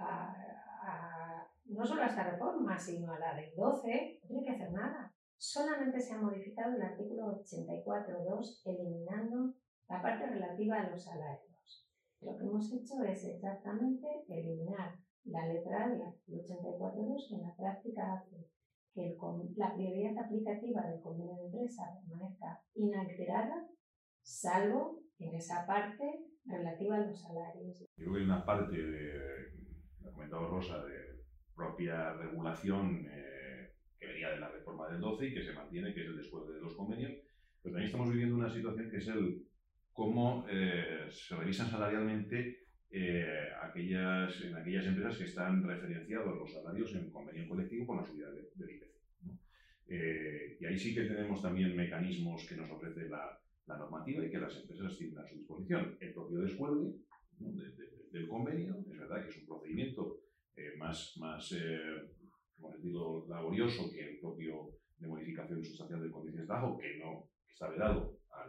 no 1.66 1.86
solo 1.86 2.02
a 2.02 2.08
esta 2.08 2.32
reforma, 2.32 2.78
sino 2.78 3.14
a 3.14 3.20
la 3.20 3.36
del 3.36 3.54
12, 3.56 4.20
no 4.22 4.28
tiene 4.28 4.44
que 4.44 4.52
hacer 4.52 4.72
nada. 4.72 5.14
Solamente 5.38 6.02
se 6.02 6.14
ha 6.14 6.22
modificado 6.22 6.76
el 6.76 6.82
artículo 6.82 7.42
84.2 7.44 8.62
eliminando 8.66 9.54
la 9.88 10.02
parte 10.02 10.26
relativa 10.26 10.78
a 10.78 10.90
los 10.90 11.04
salarios. 11.04 11.88
Lo 12.22 12.38
que 12.38 12.44
hemos 12.44 12.72
hecho 12.74 13.02
es 13.04 13.24
exactamente 13.24 14.26
eliminar 14.28 15.00
la 15.26 15.46
letra 15.48 15.86
A 15.86 15.90
del 15.90 16.02
artículo 16.02 16.44
84.2 16.44 17.30
que 17.30 17.36
en 17.36 17.42
la 17.44 17.56
práctica 17.56 18.14
hace 18.14 18.50
que 18.94 19.18
la 19.56 19.74
prioridad 19.76 20.18
aplicativa 20.18 20.82
del 20.82 21.02
convenio 21.02 21.36
de 21.36 21.46
empresa 21.46 21.84
permanezca 22.02 22.62
inalterada, 22.74 23.70
salvo 24.22 25.04
en 25.20 25.36
esa 25.36 25.66
parte 25.66 26.26
relativa 26.46 26.96
a 26.96 27.06
los 27.06 27.20
salarios. 27.20 27.80
Yo 27.80 27.88
creo 27.96 28.14
que 28.14 28.20
hay 28.20 28.26
una 28.26 28.46
parte, 28.46 28.82
de, 28.82 29.52
ha 30.06 30.12
comentado 30.12 30.50
Rosa, 30.50 30.84
de 30.86 31.20
propia 31.56 32.14
regulación 32.14 33.06
eh, 33.12 33.74
que 34.00 34.08
venía 34.08 34.30
de 34.30 34.40
la 34.40 34.50
reforma 34.50 34.90
del 34.90 35.02
12 35.02 35.28
y 35.28 35.34
que 35.34 35.44
se 35.44 35.54
mantiene, 35.54 35.94
que 35.94 36.02
es 36.02 36.08
el 36.08 36.18
después 36.18 36.48
de 36.48 36.62
los 36.62 36.74
convenios, 36.74 37.12
pero 37.62 37.74
también 37.74 37.88
estamos 37.88 38.10
viviendo 38.10 38.36
una 38.36 38.50
situación 38.50 38.90
que 38.90 38.98
es 38.98 39.08
el 39.10 39.46
cómo 39.92 40.46
eh, 40.50 41.06
se 41.10 41.36
revisan 41.36 41.70
salarialmente 41.70 42.64
eh, 42.90 43.50
aquellas, 43.62 44.42
en 44.42 44.56
aquellas 44.56 44.86
empresas 44.86 45.18
que 45.18 45.26
están 45.26 45.62
referenciados 45.68 46.38
los 46.38 46.54
salarios 46.54 46.96
en 46.96 47.12
convenio 47.12 47.50
colectivo 47.50 47.86
con 47.86 47.98
la 47.98 48.06
subida 48.06 48.32
del 48.32 48.48
de 48.56 48.74
IPC. 48.74 50.62
y 50.62 50.66
ahí 50.66 50.80
sí 50.80 50.96
que 50.96 51.04
tenemos 51.04 51.42
también 51.42 51.76
mecanismos 51.76 52.48
que 52.48 52.56
nos 52.56 52.72
ofrece 52.72 53.10
la, 53.10 53.38
la 53.70 53.78
normativa 53.78 54.26
y 54.26 54.32
que 54.32 54.40
las 54.40 54.56
empresas 54.58 54.98
tienen 54.98 55.20
a 55.20 55.28
su 55.28 55.38
disposición. 55.38 55.96
El 56.02 56.14
propio 56.14 56.40
descuelgue 56.40 56.96
del 58.12 58.28
convenio, 58.28 58.76
es 58.92 59.00
verdad 59.00 59.24
que 59.24 59.30
es 59.30 59.38
un 59.38 59.46
procedimiento 59.46 60.22
eh, 60.56 60.76
más, 60.78 61.16
más 61.20 61.52
eh, 61.52 62.10
digo, 62.82 63.28
laborioso 63.30 63.92
que 63.92 64.10
el 64.10 64.20
propio 64.20 64.72
de 64.98 65.08
modificación 65.08 65.64
sustancial 65.64 66.02
de 66.02 66.10
condiciones 66.10 66.42
de 66.42 66.48
trabajo, 66.48 66.78
que 66.80 66.98
no 66.98 67.30
está 67.48 67.70
vedado 67.70 68.18
a 68.32 68.48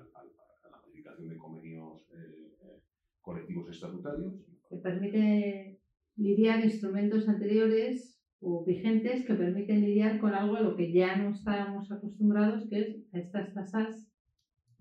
la 0.71 0.81
modificación 0.85 1.29
de 1.29 1.37
convenios 1.37 2.09
eh, 2.15 2.81
colectivos 3.21 3.71
estatutarios. 3.71 4.35
Que 4.69 4.77
permite 4.77 5.81
lidiar 6.17 6.65
instrumentos 6.65 7.29
anteriores 7.29 8.19
o 8.41 8.65
vigentes 8.65 9.27
que 9.27 9.35
permiten 9.35 9.83
lidiar 9.83 10.19
con 10.19 10.33
algo 10.33 10.57
a 10.57 10.62
lo 10.62 10.75
que 10.75 10.91
ya 10.93 11.17
no 11.17 11.31
estábamos 11.31 11.93
acostumbrados, 11.93 12.67
que 12.71 12.81
es 12.81 12.97
estas 13.12 13.53
tasas 13.53 14.10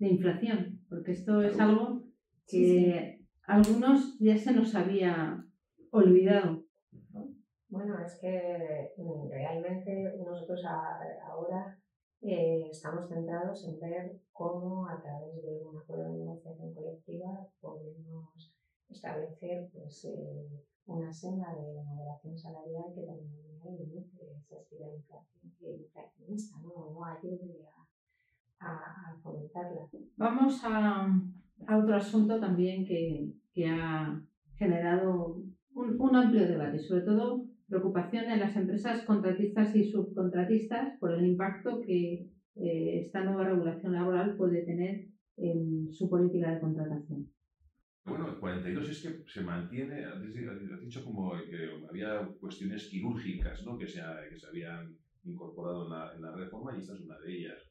de 0.00 0.08
inflación, 0.08 0.80
porque 0.88 1.12
esto 1.12 1.42
es 1.42 1.60
algo 1.60 2.02
que 2.46 3.20
algunos 3.46 4.18
ya 4.18 4.36
se 4.36 4.52
nos 4.52 4.74
había 4.74 5.44
olvidado. 5.90 6.64
Bueno, 7.68 7.94
es 8.04 8.18
que 8.20 8.92
mm, 8.96 9.30
realmente 9.30 10.16
nosotros 10.26 10.64
ahora 10.64 11.78
eh, 12.22 12.68
estamos 12.70 13.08
centrados 13.08 13.64
en 13.68 13.78
ver 13.78 14.20
cómo 14.32 14.88
a 14.88 15.00
través 15.00 15.36
de 15.42 15.62
un 15.64 15.78
acuerdo 15.78 16.12
de 16.12 16.18
negociación 16.18 16.74
colectiva 16.74 17.46
podemos 17.60 18.56
establecer 18.88 19.68
pues, 19.72 20.04
eh, 20.06 20.64
una 20.86 21.12
senda 21.12 21.54
de 21.54 21.84
moderación 21.84 22.36
salarial 22.36 22.92
que 22.94 23.02
también 23.02 23.50
limite 23.78 24.32
esa 24.34 24.56
espiral 24.56 24.94
inflacionista, 25.62 26.58
¿no? 26.58 26.90
no 26.90 27.04
ayude 27.04 27.64
a 27.66 27.79
a, 28.60 29.16
fomentarla. 29.22 29.88
Vamos 30.16 30.62
a, 30.64 31.06
a, 31.66 31.78
otro 31.78 31.96
asunto 31.96 32.38
también 32.38 32.84
que, 32.86 33.32
que 33.52 33.66
ha 33.66 34.20
generado 34.56 35.36
un, 35.74 36.00
un, 36.00 36.16
amplio 36.16 36.46
debate, 36.46 36.78
sobre 36.78 37.02
todo 37.02 37.46
preocupación 37.68 38.24
en 38.24 38.40
las 38.40 38.56
empresas 38.56 39.04
contratistas 39.04 39.74
y 39.76 39.84
subcontratistas 39.84 40.98
por 40.98 41.12
el 41.12 41.24
impacto 41.24 41.80
que 41.80 42.28
eh, 42.56 43.00
esta 43.00 43.22
nueva 43.24 43.44
regulación 43.44 43.92
laboral 43.92 44.36
puede 44.36 44.64
tener 44.64 45.06
en 45.36 45.90
su 45.92 46.10
política 46.10 46.52
de 46.52 46.60
contratación. 46.60 47.30
Bueno, 48.04 48.28
el 48.28 48.38
42 48.38 48.90
es 48.90 49.02
que 49.02 49.30
se 49.30 49.42
mantiene, 49.42 50.04
has 50.04 50.20
dicho 50.80 51.04
como 51.04 51.32
que 51.32 51.86
había 51.88 52.26
cuestiones 52.40 52.88
quirúrgicas 52.88 53.64
¿no? 53.64 53.78
que, 53.78 53.86
se 53.86 54.00
que 54.28 54.36
se 54.36 54.46
habían 54.48 54.96
incorporado 55.24 55.84
en 55.84 55.90
la, 55.90 56.14
en 56.16 56.22
la 56.22 56.34
reforma 56.34 56.74
y 56.74 56.80
esta 56.80 56.94
es 56.94 57.00
una 57.00 57.18
de 57.20 57.32
ellas 57.32 57.69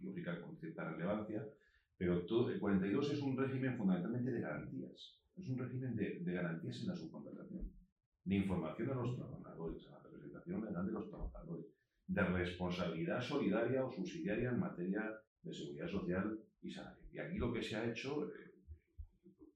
lógica 0.00 0.40
con 0.40 0.56
cierta 0.56 0.90
relevancia, 0.90 1.46
pero 1.96 2.24
todo, 2.26 2.50
el 2.50 2.60
42 2.60 3.12
es 3.12 3.20
un 3.20 3.36
régimen 3.36 3.76
fundamentalmente 3.76 4.30
de 4.30 4.40
garantías. 4.40 5.18
Es 5.36 5.48
un 5.48 5.58
régimen 5.58 5.96
de, 5.96 6.20
garantías 6.32 6.80
en 6.80 6.88
la 6.88 6.96
subcontratación, 6.96 7.72
de 8.24 8.34
información 8.36 8.90
a 8.90 8.94
los 8.94 9.16
trabajadores, 9.16 9.86
a 9.88 9.90
la 9.92 10.02
representación 10.02 10.64
legal 10.64 10.86
de 10.86 10.92
los 10.92 11.08
trabajadores, 11.08 11.66
de 12.06 12.22
responsabilidad 12.22 13.20
solidaria 13.20 13.84
o 13.84 13.90
subsidiaria 13.90 14.50
en 14.50 14.60
materia 14.60 15.20
de 15.42 15.52
seguridad 15.52 15.88
social 15.88 16.40
y 16.62 16.70
salario. 16.70 17.04
Y 17.12 17.18
aquí 17.18 17.38
lo 17.38 17.52
que 17.52 17.62
se 17.62 17.76
ha 17.76 17.90
hecho, 17.90 18.30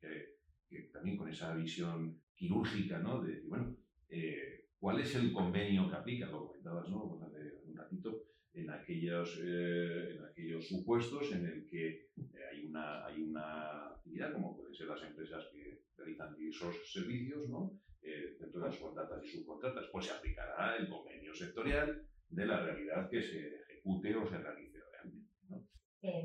eh, 0.02 0.90
también 0.92 1.16
con 1.16 1.28
esa 1.28 1.54
visión 1.54 2.20
quirúrgica, 2.34 2.98
¿no? 2.98 3.22
De, 3.22 3.42
bueno, 3.46 3.76
eh, 4.08 4.68
¿cuál 4.78 5.00
es 5.00 5.14
el 5.14 5.32
convenio 5.32 5.88
que 5.88 5.96
aplica? 5.96 6.26
Lo 6.26 6.46
comentabas, 6.46 6.88
¿no? 6.90 7.04
Un 7.04 7.76
ratito 7.76 8.31
en 8.54 8.70
aquellos, 8.70 9.38
eh, 9.42 10.16
en 10.16 10.24
aquellos 10.24 10.68
supuestos 10.68 11.32
en 11.32 11.46
el 11.46 11.66
que 11.68 11.88
eh, 11.88 12.44
hay, 12.50 12.66
una, 12.66 13.06
hay 13.06 13.22
una 13.22 13.88
actividad, 13.88 14.32
como 14.32 14.56
pueden 14.56 14.74
ser 14.74 14.88
las 14.88 15.02
empresas 15.02 15.48
que 15.52 15.82
realizan 15.96 16.36
esos 16.40 16.92
servicios, 16.92 17.48
¿no? 17.48 17.78
Eh, 18.02 18.36
dentro 18.38 18.60
de 18.60 18.66
las 18.66 18.76
contratas 18.78 19.24
y 19.24 19.28
subcontratas, 19.28 19.86
pues 19.92 20.06
se 20.06 20.12
aplicará 20.12 20.76
el 20.76 20.88
convenio 20.88 21.32
sectorial 21.34 22.06
de 22.28 22.46
la 22.46 22.64
realidad 22.64 23.08
que 23.08 23.22
se 23.22 23.56
ejecute 23.56 24.16
o 24.16 24.26
se 24.26 24.38
realice 24.38 24.78
realmente. 24.90 25.30
¿no? 25.48 25.64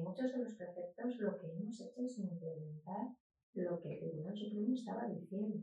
Muchos 0.03 0.31
de 0.31 0.39
los 0.39 0.53
preceptos 0.55 1.17
lo 1.19 1.37
que 1.37 1.51
hemos 1.51 1.79
hecho 1.79 2.01
es 2.01 2.17
implementar 2.17 3.15
lo 3.53 3.81
que 3.81 3.93
el 3.93 3.99
Tribunal 3.99 4.35
Supremo 4.35 4.73
estaba 4.73 5.07
diciendo. 5.07 5.57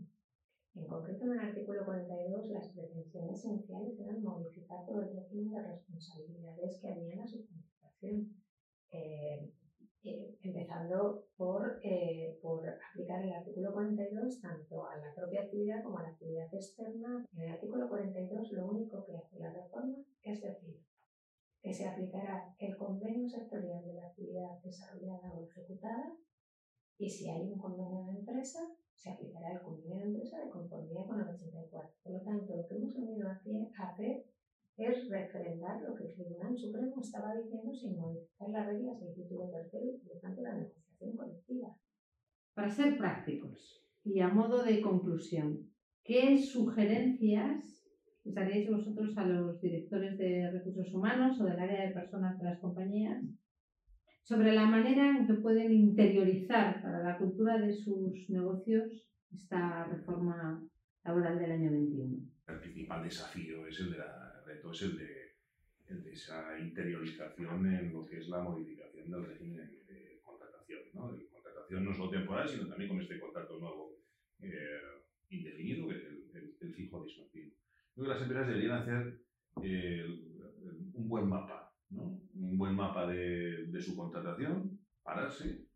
En 0.74 0.86
concreto, 0.86 1.26
en 1.26 1.32
el 1.32 1.38
artículo 1.38 1.84
42, 1.84 2.50
las 2.50 2.68
pretensiones 2.72 3.44
iniciales 3.44 4.00
eran 4.00 4.22
modificar 4.22 4.84
todo 4.84 5.02
el 5.02 5.14
régimen 5.14 5.50
de 5.50 5.62
responsabilidades 5.62 6.80
que 6.80 6.88
había 6.88 7.12
en 7.12 7.18
la 7.20 7.26
subcontratación, 7.26 8.42
eh, 8.90 9.52
eh, 10.02 10.36
empezando 10.42 11.26
por, 11.36 11.78
eh, 11.84 12.38
por 12.42 12.68
aplicar 12.90 13.22
el 13.22 13.32
artículo 13.32 13.72
42 13.72 14.40
tanto 14.40 14.86
a 14.88 14.96
la 14.96 15.14
propia 15.14 15.42
actividad 15.42 15.82
como 15.84 15.98
a 15.98 16.02
la 16.02 16.08
actividad 16.08 16.52
externa. 16.52 17.24
En 17.32 17.42
el 17.42 17.52
artículo 17.52 17.88
42, 17.88 18.52
lo 18.52 18.66
único 18.66 19.04
que 19.04 19.16
hace 19.16 19.38
la 19.38 19.52
reforma 19.52 19.96
es 20.22 20.42
decir 20.42 20.82
que 21.62 21.72
se 21.72 21.88
aplicará 21.88 22.54
el 22.58 22.76
convenio 22.76 23.28
sectorial 23.28 23.84
de 23.86 23.94
la 23.94 24.08
actividad 24.08 24.60
desarrollada 24.62 25.32
o 25.32 25.44
ejecutada 25.44 26.16
y 26.98 27.08
si 27.08 27.30
hay 27.30 27.42
un 27.50 27.58
convenio 27.58 28.04
de 28.04 28.18
empresa, 28.18 28.60
se 28.94 29.10
aplicará 29.10 29.52
el 29.52 29.60
convenio 29.60 29.98
de 29.98 30.04
empresa 30.04 30.44
de 30.44 30.50
conformidad 30.50 31.06
con 31.06 31.20
el 31.20 31.28
84. 31.28 31.90
Por 32.02 32.12
lo 32.12 32.20
tanto, 32.20 32.56
lo 32.56 32.66
que 32.66 32.74
hemos 32.76 32.94
venido 32.94 33.28
a 33.28 33.32
hacer 33.32 34.24
es 34.76 35.08
refrendar 35.08 35.82
lo 35.82 35.94
que 35.94 36.04
el 36.04 36.14
Tribunal 36.14 36.56
Supremo 36.56 37.00
estaba 37.00 37.34
diciendo 37.36 37.72
sin 37.72 37.96
modificar 37.96 38.48
las 38.50 38.66
reglas 38.66 39.00
del 39.00 39.14
título 39.14 39.50
tercero 39.50 39.86
y 39.86 39.98
por 39.98 40.14
lo 40.14 40.20
tanto 40.20 40.42
la 40.42 40.54
negociación 40.54 41.16
colectiva. 41.16 41.76
Para 42.54 42.70
ser 42.70 42.98
prácticos 42.98 43.84
y 44.04 44.20
a 44.20 44.28
modo 44.28 44.62
de 44.64 44.80
conclusión, 44.80 45.70
¿qué 46.02 46.38
sugerencias 46.38 47.74
les 48.24 48.36
haríais 48.36 48.70
vosotros 48.70 49.16
a 49.18 49.26
los 49.26 49.60
directores 49.60 50.16
de 50.18 50.50
recursos 50.50 50.92
humanos 50.94 51.40
o 51.40 51.44
del 51.44 51.60
área 51.60 51.86
de 51.86 51.94
personas 51.94 52.38
de 52.38 52.44
las 52.44 52.58
compañías 52.58 53.22
sobre 54.24 54.52
la 54.52 54.64
manera 54.64 55.16
en 55.18 55.26
que 55.26 55.34
pueden 55.34 55.70
interiorizar 55.70 56.80
para 56.82 57.02
la 57.02 57.18
cultura 57.18 57.58
de 57.58 57.72
sus 57.72 58.28
negocios 58.30 59.06
esta 59.30 59.84
reforma 59.84 60.66
laboral 61.04 61.38
del 61.38 61.52
año 61.52 61.70
21? 61.70 62.16
El 62.48 62.60
principal 62.60 63.04
desafío 63.04 63.66
es 63.66 63.78
el 63.80 63.92
de 63.92 63.98
la, 63.98 64.42
reto 64.46 64.72
es 64.72 64.82
el 64.82 64.98
de, 64.98 65.24
esa 66.10 66.58
interiorización 66.58 67.66
en 67.66 67.92
lo 67.92 68.04
que 68.06 68.18
es 68.18 68.28
la 68.28 68.42
modificación 68.42 69.10
del 69.10 69.26
régimen 69.26 69.70
de 69.86 70.20
contratación. 70.22 70.80
¿no? 70.94 71.12
De 71.12 71.26
contratación 71.26 71.84
no 71.84 71.92
solo 71.92 72.10
temporal, 72.10 72.48
sino 72.48 72.68
también 72.68 72.88
con 72.88 73.00
este 73.00 73.20
contrato 73.20 73.58
nuevo 73.58 73.98
eh, 74.40 74.80
indefinido, 75.28 75.88
que 75.88 75.96
es 75.96 76.04
el, 76.60 76.74
fijo 76.74 77.04
discontinuo. 77.04 77.52
Creo 77.94 78.06
que 78.06 78.12
las 78.12 78.22
empresas 78.22 78.48
deberían 78.48 78.78
hacer 78.78 79.20
eh, 79.62 80.06
un 80.94 81.08
buen 81.08 81.28
mapa, 81.28 81.63
un 81.96 82.58
buen 82.58 82.74
mapa 82.74 83.06
de, 83.06 83.80
su 83.80 83.96
contratación, 83.96 84.78
pararse. 85.02 85.66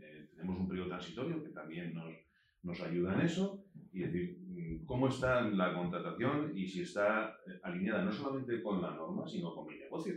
Eh, 0.00 0.28
tenemos 0.30 0.60
un 0.60 0.68
periodo 0.68 0.88
transitorio 0.88 1.42
que 1.42 1.50
también 1.50 1.94
nos, 1.94 2.14
nos 2.62 2.80
ayuda 2.80 3.14
en 3.14 3.20
eso 3.20 3.64
y 3.92 4.00
decir 4.00 4.38
mm, 4.40 4.84
cómo 4.84 5.08
está 5.08 5.42
la 5.42 5.74
contratación 5.74 6.52
y 6.56 6.66
si 6.66 6.82
está 6.82 7.38
eh, 7.46 7.60
alineada 7.62 8.04
no 8.04 8.12
solamente 8.12 8.62
con 8.62 8.80
la 8.80 8.94
norma, 8.94 9.26
sino 9.26 9.54
con 9.54 9.66
mi 9.66 9.78
negocio. 9.78 10.14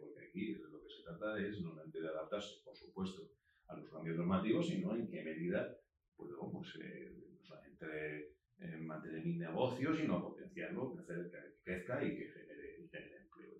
porque 0.00 0.26
aquí 0.26 0.54
lo 0.54 0.82
que 0.82 0.88
se 0.88 1.02
trata 1.02 1.38
es 1.38 1.60
no 1.60 1.70
solamente 1.70 2.00
de 2.00 2.08
adaptarse, 2.08 2.62
por 2.64 2.76
supuesto, 2.76 3.22
a 3.68 3.76
los 3.76 3.88
cambios 3.90 4.16
normativos, 4.16 4.66
sino 4.66 4.94
en 4.94 5.08
qué 5.08 5.22
medida 5.22 5.76
puedo, 6.16 6.50
pues, 6.50 6.78
no 6.78 7.44
solamente 7.44 8.32
mantener 8.80 9.24
mi 9.24 9.34
negocio, 9.34 9.94
sino 9.94 10.22
potenciarlo, 10.22 10.96
hacer 10.98 11.30
que 11.30 11.62
crezca 11.64 12.04
y 12.04 12.16
que 12.16 12.28
genere. 12.28 12.52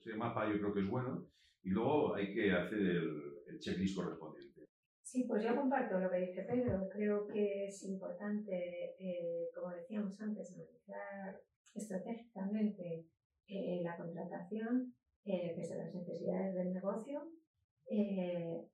Ese 0.05 0.17
mapa 0.17 0.49
yo 0.51 0.59
creo 0.59 0.75
que 0.75 0.81
es 0.81 0.91
bueno 0.91 1.29
y 1.63 1.71
luego 1.71 2.15
hay 2.15 2.35
que 2.35 2.51
hacer 2.51 2.81
el, 2.81 3.59
checklist 3.61 3.95
correspondiente. 3.95 4.65
Sí, 5.03 5.25
pues 5.29 5.45
yo 5.45 5.55
comparto 5.55 6.01
lo 6.01 6.11
que 6.11 6.27
dice 6.27 6.43
Pedro. 6.43 6.89
Creo 6.89 7.29
que 7.29 7.67
es 7.67 7.85
importante, 7.85 8.97
eh, 8.99 9.49
como 9.55 9.71
decíamos 9.71 10.21
antes, 10.21 10.53
analizar 10.53 11.39
estratégicamente 11.75 13.07
eh, 13.47 13.81
la 13.85 13.97
contratación 13.97 14.93
eh, 15.25 15.55
desde 15.57 15.77
las 15.77 15.95
necesidades 15.95 16.55
del 16.55 16.73
negocio. 16.73 17.31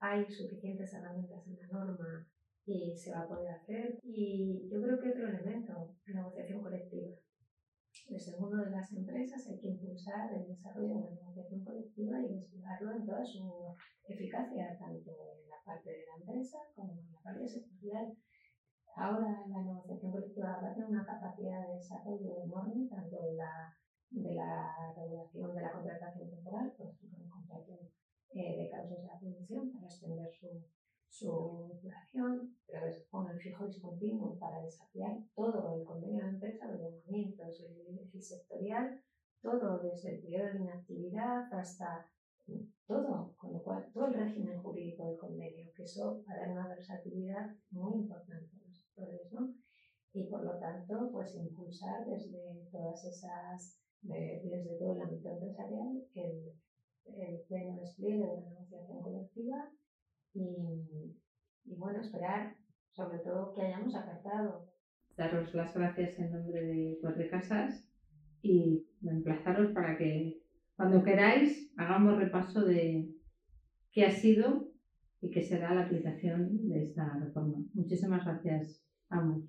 hay 0.00 0.24
suficientes 0.30 0.94
herramientas 0.94 1.46
en 1.46 1.56
la 1.56 1.66
norma 1.66 2.26
y 2.64 2.96
se 2.96 3.10
va 3.10 3.22
a 3.22 3.28
poder 3.28 3.50
hacer. 3.50 3.98
Y 4.02 4.66
yo 4.70 4.80
creo 4.80 4.98
que 4.98 5.10
otro 5.10 5.28
elemento, 5.28 5.94
la 6.06 6.14
negociación 6.14 6.62
colectiva. 6.62 7.10
Desde 8.08 8.32
el 8.32 8.40
mundo 8.40 8.64
de 8.64 8.70
las 8.70 8.90
empresas 8.94 9.46
hay 9.46 9.60
que 9.60 9.68
impulsar 9.68 10.32
el 10.32 10.48
desarrollo 10.48 10.94
de 10.94 11.10
la 11.10 11.10
negociación 11.10 11.62
colectiva 11.62 12.18
y 12.22 12.36
desplegarlo 12.36 12.96
en 12.96 13.04
toda 13.04 13.22
su 13.22 13.76
eficacia, 14.08 14.78
tanto 14.78 15.12
en 15.12 15.46
la 15.46 15.60
parte 15.62 15.90
de 15.90 16.06
la 16.06 16.16
empresa 16.16 16.56
como 16.74 16.94
en 16.94 17.12
la 17.12 17.20
parte 17.20 17.46
sectorial. 17.46 18.16
Ahora 18.96 19.44
la 19.46 19.62
negociación 19.62 20.10
colectiva 20.10 20.58
va 20.58 20.70
a 20.70 20.74
tener 20.74 20.88
una 20.88 21.04
capacidad 21.04 21.66
de 21.66 21.74
desarrollo 21.74 22.44
enorme, 22.44 22.88
tanto 22.88 23.20
de 23.20 23.34
la, 23.34 23.76
de 24.08 24.34
la 24.34 24.92
regulación 24.96 25.54
de 25.54 25.60
la 25.60 25.72
contratación 25.72 26.30
temporal, 26.30 26.72
por 26.78 26.88
ejemplo, 26.88 27.18
en 27.22 27.28
contrato 27.28 27.78
eh, 28.30 28.56
de 28.56 28.70
causas 28.70 29.02
de 29.02 29.06
la 29.06 29.18
producción, 29.20 29.70
para 29.70 29.84
extender 29.84 30.32
su, 30.32 30.64
su 31.08 31.78
duración, 31.82 32.54
pero 32.66 32.86
con 33.10 33.28
el 33.28 33.40
fijo 33.40 33.66
discontinuo 33.66 34.38
para 34.38 34.62
desafiar 34.62 35.18
todo 35.34 35.74
el 35.74 35.84
convenio 35.84 36.24
de 36.24 36.30
empresa, 36.30 36.66
los 36.66 36.80
llamamientos, 36.80 37.60
el, 37.60 38.22
sectorial, 38.22 39.02
todo 39.40 39.78
desde 39.78 40.16
el 40.16 40.20
periodo 40.20 40.52
de 40.52 40.58
inactividad 40.60 41.52
hasta 41.52 42.10
todo, 42.86 43.34
con 43.36 43.52
lo 43.52 43.62
cual 43.62 43.90
todo 43.92 44.06
el 44.06 44.14
régimen 44.14 44.62
jurídico 44.62 45.06
del 45.06 45.18
convenio, 45.18 45.70
que 45.74 45.82
eso 45.82 46.22
va 46.26 46.34
a 46.34 46.38
dar 46.38 46.50
una 46.50 46.68
versatilidad 46.68 47.54
muy 47.70 47.94
importante 47.94 48.56
a 48.56 48.66
los 48.66 48.76
sectores, 48.76 49.32
¿no? 49.32 49.54
Y 50.14 50.24
por 50.24 50.42
lo 50.42 50.58
tanto, 50.58 51.10
pues 51.12 51.34
impulsar 51.34 52.06
desde 52.06 52.66
todas 52.72 53.04
esas, 53.04 53.78
desde 54.00 54.78
todo 54.78 54.94
el 54.94 55.02
ámbito 55.02 55.28
empresarial, 55.28 56.02
el, 56.14 56.52
el 57.04 57.40
pleno 57.46 57.76
despliegue 57.76 58.26
de 58.26 58.40
la 58.40 58.48
negociación 58.48 59.02
colectiva 59.02 59.70
y, 60.34 61.16
bueno, 61.64 62.00
esperar 62.00 62.56
sobre 62.92 63.18
todo 63.18 63.52
que 63.52 63.62
hayamos 63.62 63.94
acertado. 63.94 64.68
Daros 65.16 65.54
las 65.54 65.74
gracias 65.74 66.18
en 66.18 66.32
nombre 66.32 66.62
de 66.62 66.98
Cuatro 67.00 67.24
Casas 67.30 67.88
y 68.42 68.86
emplazaros 69.02 69.72
para 69.72 69.96
que 69.96 70.40
cuando 70.76 71.02
queráis 71.02 71.72
hagamos 71.76 72.18
repaso 72.18 72.64
de 72.64 73.12
qué 73.92 74.04
ha 74.04 74.10
sido 74.10 74.68
y 75.20 75.30
qué 75.30 75.42
será 75.42 75.74
la 75.74 75.82
aplicación 75.86 76.68
de 76.68 76.82
esta 76.82 77.18
reforma. 77.18 77.58
Muchísimas 77.74 78.24
gracias 78.24 78.84
ambos. 79.08 79.44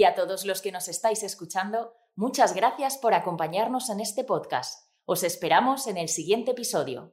Y 0.00 0.04
a 0.04 0.14
todos 0.14 0.46
los 0.46 0.62
que 0.62 0.72
nos 0.72 0.88
estáis 0.88 1.22
escuchando, 1.22 1.92
muchas 2.16 2.54
gracias 2.54 2.96
por 2.96 3.12
acompañarnos 3.12 3.90
en 3.90 4.00
este 4.00 4.24
podcast. 4.24 4.88
Os 5.04 5.22
esperamos 5.22 5.86
en 5.88 5.98
el 5.98 6.08
siguiente 6.08 6.52
episodio. 6.52 7.12